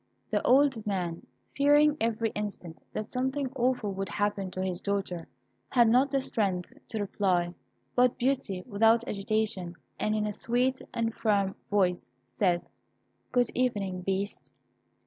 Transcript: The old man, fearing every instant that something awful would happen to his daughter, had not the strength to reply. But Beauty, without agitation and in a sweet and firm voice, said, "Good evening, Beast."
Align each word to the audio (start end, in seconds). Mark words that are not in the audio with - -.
The 0.31 0.41
old 0.43 0.87
man, 0.87 1.27
fearing 1.55 1.95
every 2.01 2.31
instant 2.31 2.81
that 2.91 3.07
something 3.07 3.51
awful 3.55 3.93
would 3.93 4.09
happen 4.09 4.49
to 4.49 4.63
his 4.63 4.81
daughter, 4.81 5.27
had 5.69 5.87
not 5.89 6.09
the 6.09 6.21
strength 6.21 6.73
to 6.87 6.97
reply. 6.99 7.53
But 7.95 8.17
Beauty, 8.17 8.63
without 8.65 9.07
agitation 9.07 9.75
and 9.99 10.15
in 10.15 10.25
a 10.25 10.33
sweet 10.33 10.81
and 10.91 11.13
firm 11.13 11.53
voice, 11.69 12.09
said, 12.39 12.65
"Good 13.31 13.51
evening, 13.53 14.01
Beast." 14.01 14.49